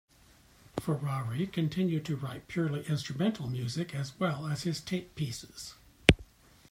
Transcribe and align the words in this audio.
Ferrari 0.79 1.45
continued 1.45 2.03
to 2.05 2.15
write 2.15 2.47
purely 2.47 2.83
instrumental 2.87 3.47
music 3.47 3.93
as 3.93 4.19
well 4.19 4.47
as 4.47 4.63
his 4.63 4.81
tape 4.81 5.13
pieces. 5.13 5.75